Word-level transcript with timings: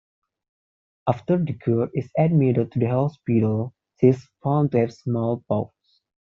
After 1.07 1.37
the 1.37 1.53
girl 1.53 1.89
is 1.93 2.09
admitted 2.17 2.71
to 2.71 2.79
the 2.79 2.87
hospital, 2.89 3.75
she 3.99 4.07
is 4.07 4.27
found 4.43 4.71
to 4.71 4.79
have 4.79 4.93
smallpox. 4.95 5.75